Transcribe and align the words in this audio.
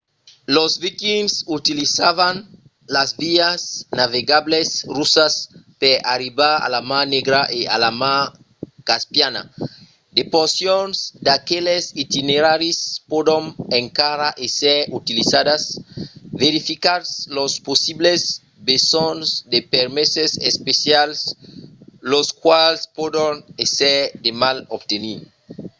los 0.55 0.71
vikings 0.83 1.33
utilizavan 1.57 2.35
las 2.95 3.09
vias 3.23 3.59
navegablas 3.99 4.67
russas 4.97 5.33
per 5.81 5.95
arribar 6.13 6.55
a 6.65 6.67
la 6.75 6.81
mar 6.91 7.05
negra 7.15 7.41
e 7.59 7.61
a 7.75 7.77
la 7.85 7.91
mar 8.03 8.21
caspiana. 8.89 9.41
de 10.17 10.23
porcions 10.35 10.95
d’aqueles 11.25 11.83
itineraris 12.03 12.79
pòdon 13.11 13.45
encara 13.81 14.29
èsser 14.47 14.79
utilizadas. 14.99 15.63
verificatz 16.43 17.09
los 17.37 17.51
possibles 17.69 18.21
besonhs 18.69 19.27
de 19.53 19.59
permeses 19.75 20.31
especials 20.51 21.17
los 22.11 22.27
quals 22.43 22.81
pòdon 22.97 23.33
èsser 23.63 23.97
de 24.23 24.31
mal 24.41 24.57
obtenir 24.77 25.19